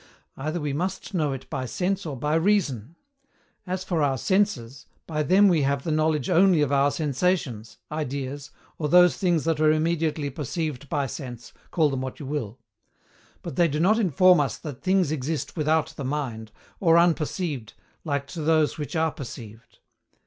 [0.35, 2.95] Either we must know it by sense or by reason.
[3.67, 8.49] As for our senses, by them we have the knowledge ONLY OF OUR SENSATIONS, ideas,
[8.79, 12.57] or those things that are immediately perceived by sense, call them what you will:
[13.43, 17.73] but they do not inform us that things exist without the mind, or unperceived,
[18.03, 19.77] like to those which are perceived.